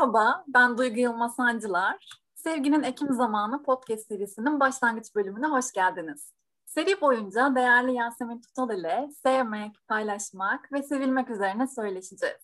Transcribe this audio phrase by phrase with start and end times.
[0.00, 2.20] Merhaba, ben Duygu Yılmaz Sancılar.
[2.34, 6.32] Sevginin Ekim Zamanı podcast serisinin başlangıç bölümüne hoş geldiniz.
[6.66, 12.36] Seri boyunca değerli Yasemin Tutal ile sevmek, paylaşmak ve sevilmek üzerine söyleşeceğiz.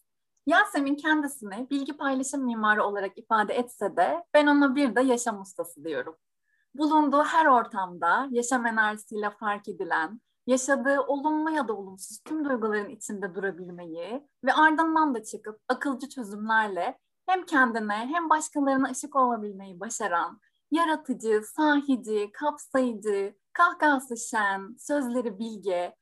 [0.47, 5.85] Yasemin kendisini bilgi paylaşım mimarı olarak ifade etse de ben ona bir de yaşam ustası
[5.85, 6.17] diyorum.
[6.75, 13.35] Bulunduğu her ortamda yaşam enerjisiyle fark edilen, yaşadığı olumlu ya da olumsuz tüm duyguların içinde
[13.35, 20.41] durabilmeyi ve ardından da çıkıp akılcı çözümlerle hem kendine hem başkalarına ışık olabilmeyi başaran,
[20.71, 25.97] yaratıcı, sahici, kapsayıcı, kahkahası şen, sözleri bilge,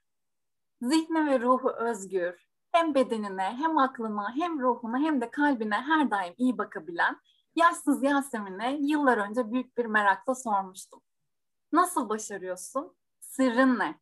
[0.83, 6.35] zihni ve ruhu özgür, hem bedenine, hem aklına, hem ruhuna, hem de kalbine her daim
[6.39, 7.21] iyi bakabilen
[7.57, 11.01] yaşsız Yasemin'e yıllar önce büyük bir merakla sormuştum.
[11.73, 12.97] Nasıl başarıyorsun?
[13.21, 14.01] Sırrın ne?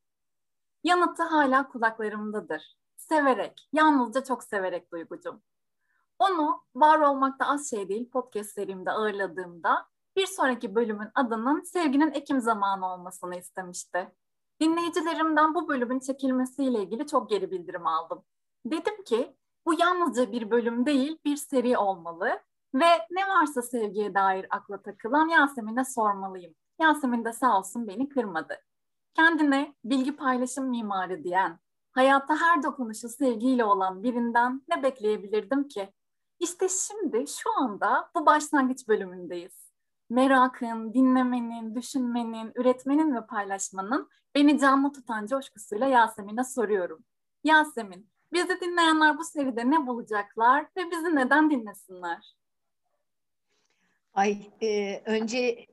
[0.84, 2.76] Yanıtı hala kulaklarımdadır.
[2.96, 5.42] Severek, yalnızca çok severek duygucum.
[6.22, 12.40] Onu var olmakta az şey değil podcast serimde ağırladığımda bir sonraki bölümün adının Sevginin Ekim
[12.40, 14.12] Zamanı olmasını istemişti.
[14.60, 18.24] Dinleyicilerimden bu bölümün çekilmesiyle ilgili çok geri bildirim aldım.
[18.66, 22.40] Dedim ki bu yalnızca bir bölüm değil bir seri olmalı
[22.74, 26.54] ve ne varsa sevgiye dair akla takılan Yasemin'e sormalıyım.
[26.80, 28.54] Yasemin de sağ olsun beni kırmadı.
[29.14, 31.58] Kendine bilgi paylaşım mimarı diyen,
[31.92, 35.92] hayatta her dokunuşu sevgiyle olan birinden ne bekleyebilirdim ki?
[36.42, 39.72] İşte şimdi şu anda bu başlangıç bölümündeyiz.
[40.10, 47.04] Merakın, dinlemenin, düşünmenin, üretmenin ve paylaşmanın beni canlı tutan coşkusuyla Yasemin'e soruyorum.
[47.44, 52.36] Yasemin, bizi dinleyenler bu seride ne bulacaklar ve bizi neden dinlesinler?
[54.14, 55.66] Ay e, önce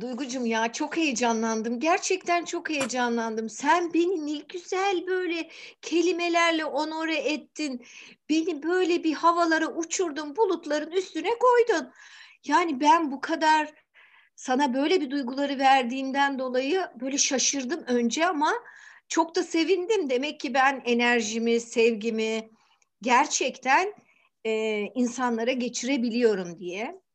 [0.00, 1.80] Duygucum ya çok heyecanlandım.
[1.80, 3.48] Gerçekten çok heyecanlandım.
[3.48, 5.50] Sen beni ne güzel böyle
[5.82, 7.86] kelimelerle onore ettin.
[8.28, 11.92] Beni böyle bir havalara uçurdun, bulutların üstüne koydun.
[12.44, 13.74] Yani ben bu kadar
[14.36, 18.52] sana böyle bir duyguları verdiğinden dolayı böyle şaşırdım önce ama
[19.08, 20.10] çok da sevindim.
[20.10, 22.50] Demek ki ben enerjimi, sevgimi
[23.02, 23.94] gerçekten
[24.44, 27.05] e, insanlara geçirebiliyorum diye.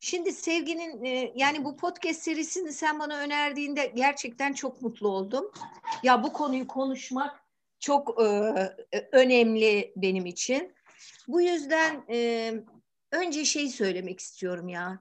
[0.00, 5.52] Şimdi sevginin e, yani bu podcast serisini sen bana önerdiğinde gerçekten çok mutlu oldum.
[6.02, 7.44] Ya bu konuyu konuşmak
[7.78, 8.24] çok e,
[8.92, 10.74] e, önemli benim için.
[11.28, 12.04] Bu yüzden
[13.12, 15.00] önce şey söylemek istiyorum ya.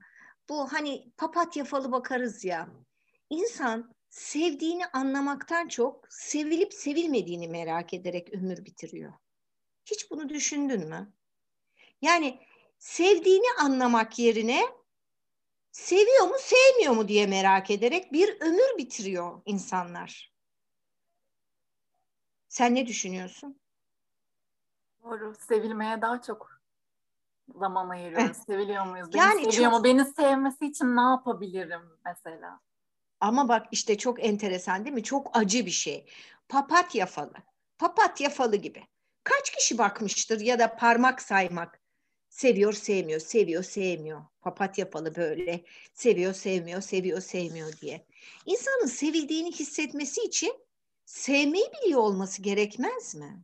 [0.49, 2.69] Bu hani papatya falı bakarız ya.
[3.29, 9.13] İnsan sevdiğini anlamaktan çok sevilip sevilmediğini merak ederek ömür bitiriyor.
[9.85, 11.13] Hiç bunu düşündün mü?
[12.01, 12.39] Yani
[12.79, 14.78] sevdiğini anlamak yerine
[15.71, 20.33] seviyor mu sevmiyor mu diye merak ederek bir ömür bitiriyor insanlar.
[22.47, 23.59] Sen ne düşünüyorsun?
[25.03, 25.35] Doğru.
[25.47, 26.61] Sevilmeye daha çok
[27.55, 28.37] zaman ayırıyoruz.
[28.37, 29.13] Seviliyor muyuz?
[29.13, 29.79] Beni yani seviyor çok...
[29.79, 29.83] mu?
[29.83, 32.59] Beni sevmesi için ne yapabilirim mesela?
[33.19, 35.03] Ama bak işte çok enteresan değil mi?
[35.03, 36.09] Çok acı bir şey.
[36.49, 37.33] Papatya falı.
[37.77, 38.83] Papatya falı gibi.
[39.23, 41.78] Kaç kişi bakmıştır ya da parmak saymak
[42.29, 44.21] Seviyor, sevmiyor, seviyor, sevmiyor.
[44.41, 45.63] Papatya falı böyle.
[45.93, 48.05] Seviyor, sevmiyor, seviyor, sevmiyor diye.
[48.45, 50.53] İnsanın sevildiğini hissetmesi için
[51.05, 53.43] sevmeyi biliyor olması gerekmez mi?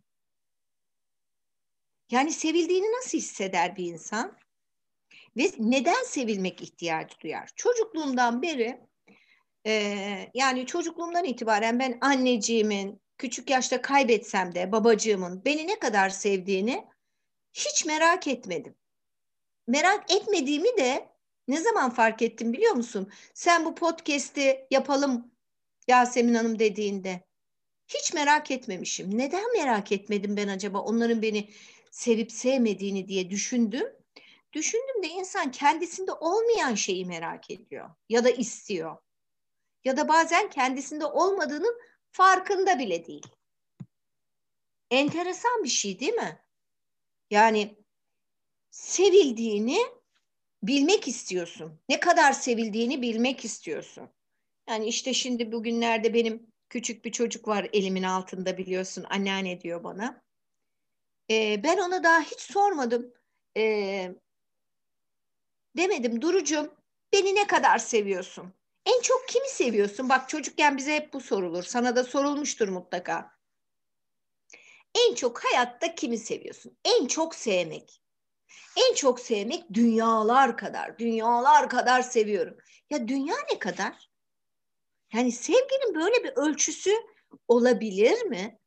[2.12, 4.38] Yani sevildiğini nasıl hisseder bir insan?
[5.38, 7.50] Ve neden sevilmek ihtiyacı duyar?
[7.56, 8.80] Çocukluğumdan beri
[9.66, 16.86] e, yani çocukluğumdan itibaren ben anneciğimin küçük yaşta kaybetsem de babacığımın beni ne kadar sevdiğini
[17.56, 18.76] hiç merak etmedim.
[19.68, 21.10] Merak etmediğimi de
[21.48, 23.12] ne zaman fark ettim biliyor musun?
[23.34, 25.32] Sen bu podcast'i yapalım
[25.88, 27.24] Yasemin Hanım dediğinde.
[27.88, 29.18] Hiç merak etmemişim.
[29.18, 31.50] Neden merak etmedim ben acaba onların beni
[31.92, 33.88] sevip sevmediğini diye düşündüm.
[34.54, 38.98] Düşündüm de insan kendisinde olmayan şeyi merak ediyor ya da istiyor.
[39.84, 41.82] Ya da bazen kendisinde olmadığının
[42.12, 43.28] farkında bile değil.
[44.92, 46.45] Enteresan bir şey değil mi?
[47.30, 47.78] Yani
[48.72, 49.80] sevildiğini
[50.64, 51.82] bilmek istiyorsun.
[51.90, 54.10] Ne kadar sevildiğini bilmek istiyorsun.
[54.70, 59.06] Yani işte şimdi bugünlerde benim küçük bir çocuk var elimin altında biliyorsun.
[59.10, 60.24] Anneanne diyor bana.
[61.30, 63.14] Ee, ben ona daha hiç sormadım.
[63.58, 64.16] Ee,
[65.78, 66.72] demedim Durucum
[67.14, 68.54] beni ne kadar seviyorsun?
[68.86, 70.10] En çok kimi seviyorsun?
[70.10, 71.64] Bak çocukken bize hep bu sorulur.
[71.64, 73.35] Sana da sorulmuştur mutlaka.
[74.96, 76.78] En çok hayatta kimi seviyorsun?
[76.86, 78.02] En çok sevmek.
[78.78, 82.58] En çok sevmek dünyalar kadar, dünyalar kadar seviyorum.
[82.90, 84.10] Ya dünya ne kadar?
[85.14, 86.92] Yani sevginin böyle bir ölçüsü
[87.48, 88.60] olabilir mi?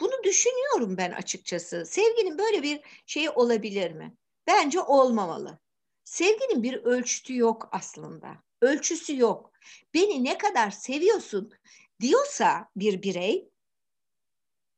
[0.00, 1.86] Bunu düşünüyorum ben açıkçası.
[1.86, 4.16] Sevginin böyle bir şeyi olabilir mi?
[4.46, 5.58] Bence olmamalı.
[6.04, 8.28] Sevginin bir ölçütü yok aslında.
[8.60, 9.52] Ölçüsü yok.
[9.94, 11.52] Beni ne kadar seviyorsun
[12.00, 13.48] diyorsa bir birey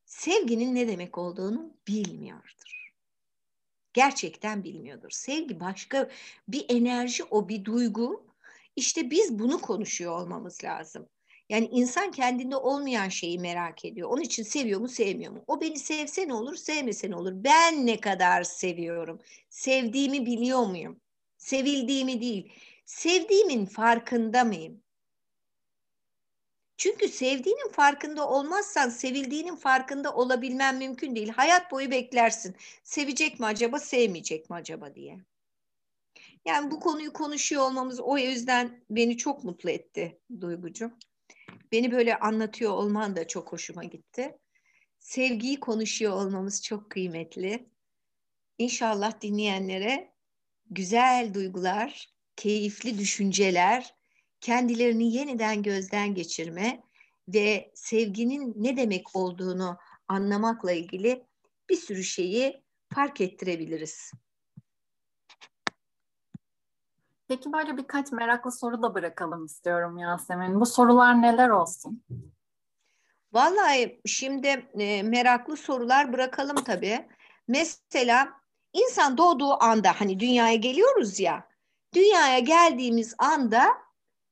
[0.09, 2.93] sevginin ne demek olduğunu bilmiyordur.
[3.93, 5.09] Gerçekten bilmiyordur.
[5.09, 6.09] Sevgi başka
[6.47, 8.25] bir enerji, o bir duygu.
[8.75, 11.09] İşte biz bunu konuşuyor olmamız lazım.
[11.49, 14.09] Yani insan kendinde olmayan şeyi merak ediyor.
[14.09, 15.43] Onun için seviyor mu, sevmiyor mu?
[15.47, 17.33] O beni sevse ne olur, sevmese ne olur?
[17.35, 19.19] Ben ne kadar seviyorum?
[19.49, 21.01] Sevdiğimi biliyor muyum?
[21.37, 22.53] Sevildiğimi değil.
[22.85, 24.81] Sevdiğimin farkında mıyım?
[26.79, 31.29] Çünkü sevdiğinin farkında olmazsan sevildiğinin farkında olabilmen mümkün değil.
[31.29, 32.55] Hayat boyu beklersin.
[32.83, 35.19] Sevecek mi acaba, sevmeyecek mi acaba diye.
[36.45, 40.91] Yani bu konuyu konuşuyor olmamız o yüzden beni çok mutlu etti Duygucuğum.
[41.71, 44.37] Beni böyle anlatıyor olman da çok hoşuma gitti.
[44.99, 47.69] Sevgiyi konuşuyor olmamız çok kıymetli.
[48.57, 50.13] İnşallah dinleyenlere
[50.69, 53.98] güzel duygular, keyifli düşünceler,
[54.41, 56.83] kendilerini yeniden gözden geçirme
[57.27, 59.77] ve sevginin ne demek olduğunu
[60.07, 61.25] anlamakla ilgili
[61.69, 62.63] bir sürü şeyi
[62.93, 64.11] fark ettirebiliriz.
[67.27, 70.59] Peki böyle birkaç meraklı soru da bırakalım istiyorum Yasemin.
[70.59, 72.03] Bu sorular neler olsun?
[73.33, 74.47] Vallahi şimdi
[74.79, 77.07] e, meraklı sorular bırakalım tabii.
[77.47, 78.33] Mesela
[78.73, 81.47] insan doğduğu anda hani dünyaya geliyoruz ya,
[81.95, 83.88] dünyaya geldiğimiz anda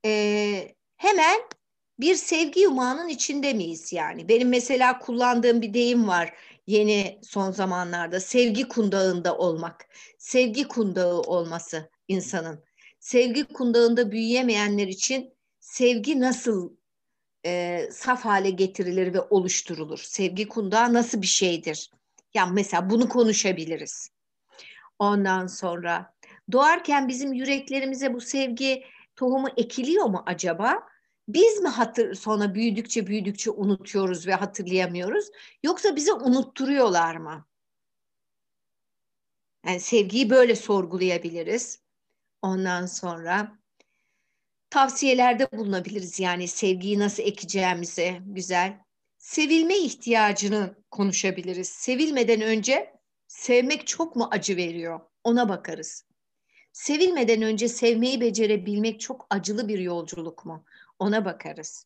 [0.08, 1.40] e, hemen
[2.00, 4.30] bir sevgi yumağının içinde miyiz yani?
[4.30, 6.34] Benim mesela kullandığım bir deyim var
[6.68, 9.88] yeni son zamanlarda sevgi kundağında olmak,
[10.18, 12.64] sevgi kundağı olması insanın
[13.00, 16.76] sevgi kundağında büyüyemeyenler için sevgi nasıl
[17.46, 20.00] e, saf hale getirilir ve oluşturulur?
[20.00, 21.92] Sevgi kundağı nasıl bir şeydir?
[22.34, 24.10] Yani mesela bunu konuşabiliriz.
[25.00, 26.14] Ondan sonra
[26.52, 28.84] doğarken bizim yüreklerimize bu sevgi
[29.18, 30.88] tohumu ekiliyor mu acaba?
[31.28, 35.26] Biz mi hatır sonra büyüdükçe büyüdükçe unutuyoruz ve hatırlayamıyoruz?
[35.64, 37.46] Yoksa bize unutturuyorlar mı?
[39.66, 41.80] Yani sevgiyi böyle sorgulayabiliriz.
[42.42, 43.58] Ondan sonra
[44.70, 48.80] tavsiyelerde bulunabiliriz yani sevgiyi nasıl ekeceğimize güzel.
[49.18, 51.70] Sevilme ihtiyacını konuşabiliriz.
[51.70, 55.00] Sevilmeden önce sevmek çok mu acı veriyor?
[55.24, 56.07] Ona bakarız.
[56.78, 60.66] Sevilmeden önce sevmeyi becerebilmek çok acılı bir yolculuk mu?
[61.00, 61.86] Ona bakarız.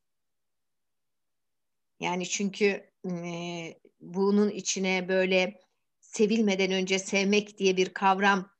[1.99, 3.11] Yani çünkü e,
[3.99, 5.61] bunun içine böyle
[5.99, 8.51] sevilmeden önce sevmek diye bir kavram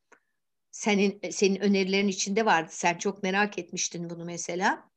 [0.72, 2.70] senin senin önerilerin içinde vardı.
[2.72, 4.92] Sen çok merak etmiştin bunu mesela.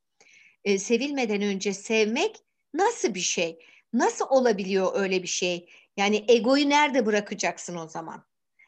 [0.63, 2.37] E, sevilmeden önce sevmek
[2.73, 3.59] nasıl bir şey?
[3.93, 5.69] Nasıl olabiliyor öyle bir şey?
[5.97, 8.25] Yani egoyu nerede bırakacaksın o zaman?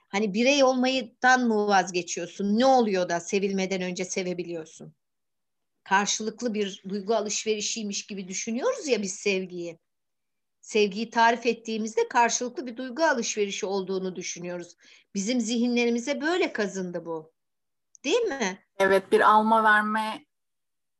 [0.09, 2.59] Hani birey olmayıdan mı vazgeçiyorsun?
[2.59, 4.94] Ne oluyor da sevilmeden önce sevebiliyorsun?
[5.83, 9.80] Karşılıklı bir duygu alışverişiymiş gibi düşünüyoruz ya biz sevgiyi
[10.68, 14.75] sevgiyi tarif ettiğimizde karşılıklı bir duygu alışverişi olduğunu düşünüyoruz.
[15.15, 17.31] Bizim zihinlerimize böyle kazındı bu.
[18.03, 18.60] Değil mi?
[18.80, 20.25] Evet bir alma verme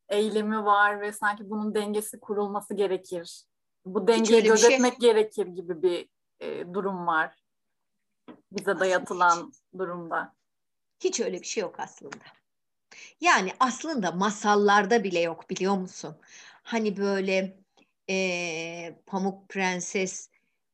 [0.10, 3.44] eylemi var ve sanki bunun dengesi kurulması gerekir.
[3.86, 5.00] Bu dengeyi şey- gözetmek şey...
[5.00, 7.36] gerekir gibi bir e, durum var.
[8.52, 9.80] Bize dayatılan hiç.
[9.80, 10.36] durumda.
[11.00, 12.26] Hiç öyle bir şey yok aslında.
[13.22, 16.18] Yani aslında masallarda bile yok biliyor musun?
[16.64, 17.58] Hani böyle
[18.10, 20.30] e, Pamuk Prenses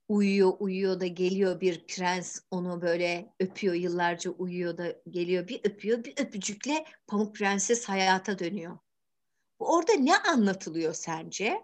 [0.10, 6.03] uyuyor uyuyor da geliyor bir prens onu böyle öpüyor yıllarca uyuyor da geliyor bir öpüyor
[6.03, 8.77] bir öpücükle Pamuk Prenses hayata dönüyor.
[9.60, 11.62] Orada ne anlatılıyor sence?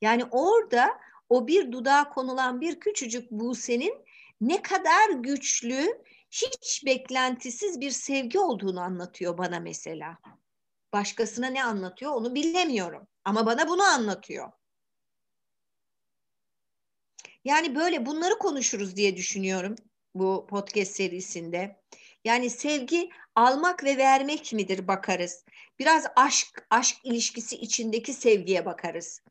[0.00, 4.04] Yani orada o bir dudağa konulan bir küçücük Buse'nin
[4.40, 10.18] ne kadar güçlü, hiç beklentisiz bir sevgi olduğunu anlatıyor bana mesela.
[10.92, 14.52] Başkasına ne anlatıyor onu bilemiyorum ama bana bunu anlatıyor.
[17.44, 19.76] Yani böyle bunları konuşuruz diye düşünüyorum
[20.14, 21.80] bu podcast serisinde.
[22.24, 25.44] Yani sevgi almak ve vermek midir bakarız.
[25.78, 29.22] Biraz aşk, aşk ilişkisi içindeki sevgiye bakarız.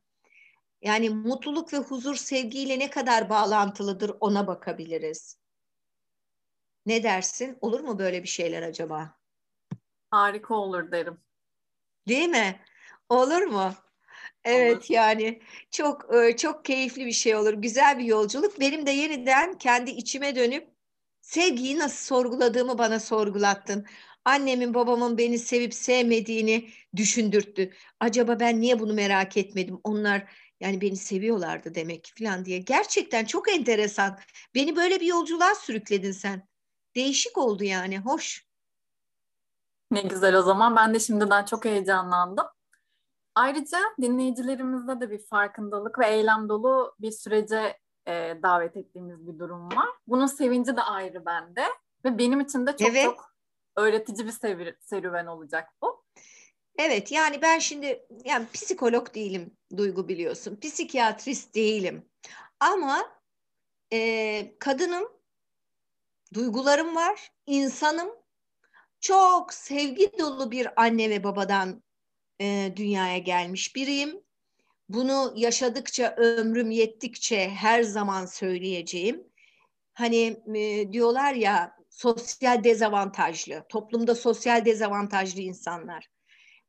[0.82, 5.38] Yani mutluluk ve huzur sevgiyle ne kadar bağlantılıdır ona bakabiliriz.
[6.86, 7.58] Ne dersin?
[7.62, 9.18] Olur mu böyle bir şeyler acaba?
[10.12, 11.18] Harika olur derim.
[12.08, 12.60] Değil mi?
[13.10, 13.74] Olur mu?
[14.44, 14.86] Evet olur.
[14.90, 17.54] yani çok e, çok keyifli bir şey olur.
[17.54, 18.60] Güzel bir yolculuk.
[18.60, 20.68] Benim de yeniden kendi içime dönüp
[21.22, 23.86] sevgiyi nasıl sorguladığımı bana sorgulattın.
[24.26, 27.74] Annemin babamın beni sevip sevmediğini düşündürttü.
[28.00, 29.80] Acaba ben niye bunu merak etmedim?
[29.84, 32.60] Onlar yani beni seviyorlardı demek falan diye.
[32.60, 34.18] Gerçekten çok enteresan.
[34.56, 36.48] Beni böyle bir yolculuğa sürükledin sen.
[36.96, 38.00] Değişik oldu yani.
[38.00, 38.48] Hoş.
[39.92, 40.76] Ne güzel o zaman.
[40.76, 42.46] Ben de şimdiden çok heyecanlandım.
[43.36, 49.66] Ayrıca dinleyicilerimizde de bir farkındalık ve eylem dolu bir sürece e, davet ettiğimiz bir durum
[49.76, 49.90] var.
[50.08, 51.66] Bunun sevinci de ayrı bende
[52.06, 53.06] ve benim için de çok evet.
[53.06, 53.34] çok
[53.76, 55.99] öğretici bir serüven olacak bu.
[56.78, 60.60] Evet yani ben şimdi yani psikolog değilim Duygu biliyorsun.
[60.60, 62.10] Psikiyatrist değilim.
[62.60, 63.20] Ama
[63.94, 65.12] e, kadınım,
[66.34, 68.10] duygularım var, insanım.
[69.00, 71.84] Çok sevgi dolu bir anne ve babadan
[72.42, 74.22] e, dünyaya gelmiş biriyim.
[74.90, 79.28] Bunu yaşadıkça, ömrüm yettikçe her zaman söyleyeceğim.
[79.94, 86.10] Hani e, diyorlar ya sosyal dezavantajlı, toplumda sosyal dezavantajlı insanlar.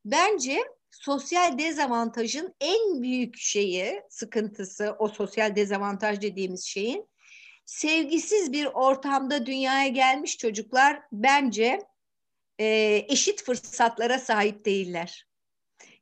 [0.05, 0.59] Bence
[0.91, 7.11] sosyal dezavantajın en büyük şeyi, sıkıntısı, o sosyal dezavantaj dediğimiz şeyin
[7.71, 11.79] sevgisiz bir ortamda dünyaya gelmiş çocuklar bence
[12.61, 12.67] e,
[13.09, 15.27] eşit fırsatlara sahip değiller.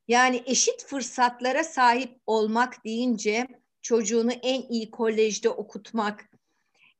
[0.08, 3.46] Yani eşit fırsatlara sahip olmak deyince
[3.82, 6.30] çocuğunu en iyi kolejde okutmak,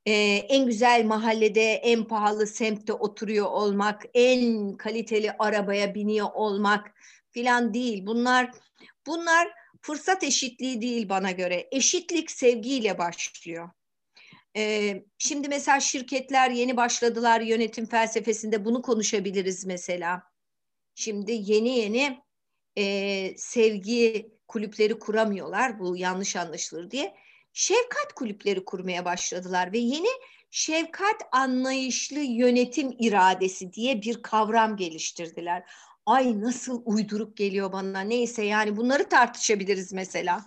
[0.08, 0.12] e,
[0.48, 6.94] en güzel mahallede, en pahalı semtte oturuyor olmak, en kaliteli arabaya biniyor olmak
[7.30, 8.06] filan değil.
[8.06, 8.50] Bunlar
[9.06, 9.48] bunlar
[9.80, 11.68] fırsat eşitliği değil bana göre.
[11.72, 13.70] Eşitlik sevgiyle başlıyor.
[14.56, 20.22] Ee, şimdi mesela şirketler yeni başladılar yönetim felsefesinde bunu konuşabiliriz mesela.
[20.94, 22.20] Şimdi yeni yeni
[22.76, 27.14] e, sevgi kulüpleri kuramıyorlar bu yanlış anlaşılır diye.
[27.58, 30.08] Şefkat kulüpleri kurmaya başladılar ve yeni
[30.50, 35.62] şefkat anlayışlı yönetim iradesi diye bir kavram geliştirdiler.
[36.06, 40.44] Ay nasıl uyduruk geliyor bana neyse yani bunları tartışabiliriz mesela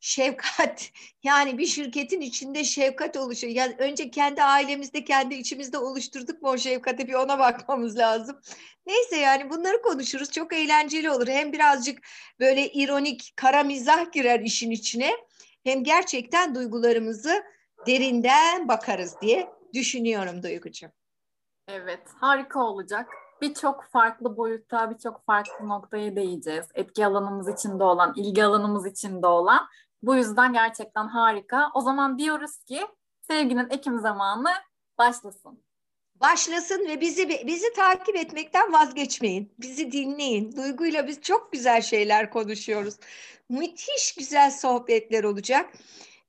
[0.00, 0.90] şefkat
[1.22, 3.52] yani bir şirketin içinde şefkat oluşuyor.
[3.52, 8.40] Yani önce kendi ailemizde kendi içimizde oluşturduk mu o şefkati bir ona bakmamız lazım.
[8.86, 10.30] Neyse yani bunları konuşuruz.
[10.30, 11.28] Çok eğlenceli olur.
[11.28, 11.98] Hem birazcık
[12.40, 15.12] böyle ironik kara mizah girer işin içine.
[15.64, 17.44] Hem gerçekten duygularımızı
[17.86, 20.90] derinden bakarız diye düşünüyorum Duygucuğum.
[21.68, 23.08] Evet harika olacak
[23.40, 26.66] birçok farklı boyutta, birçok farklı noktaya değeceğiz.
[26.74, 29.68] Etki alanımız içinde olan, ilgi alanımız içinde olan
[30.02, 31.70] bu yüzden gerçekten harika.
[31.74, 32.86] O zaman diyoruz ki
[33.20, 34.50] sevginin Ekim zamanı
[34.98, 35.64] başlasın.
[36.20, 39.52] Başlasın ve bizi bizi takip etmekten vazgeçmeyin.
[39.58, 40.56] Bizi dinleyin.
[40.56, 42.94] Duyguyla biz çok güzel şeyler konuşuyoruz.
[43.48, 45.74] Müthiş güzel sohbetler olacak.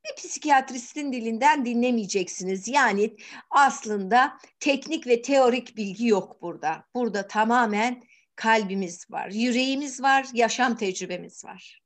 [0.05, 2.67] Bir psikiyatristin dilinden dinlemeyeceksiniz.
[2.67, 3.15] Yani
[3.49, 6.83] aslında teknik ve teorik bilgi yok burada.
[6.95, 8.03] Burada tamamen
[8.35, 11.81] kalbimiz var, yüreğimiz var, yaşam tecrübemiz var.